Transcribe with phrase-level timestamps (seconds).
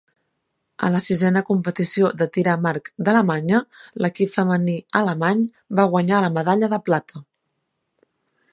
[0.85, 3.61] A la sisena competició de tir amb arc d'Alemanya,
[4.05, 5.45] l'equip femení alemany
[5.81, 7.23] va guanyar la medalla de plata.